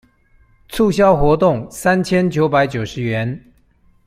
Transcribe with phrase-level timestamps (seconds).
[0.67, 3.39] 促銷活動三千九百九十元